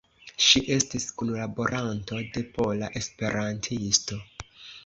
[0.45, 4.19] Ŝi estis kunlaboranto de Pola Esperantisto.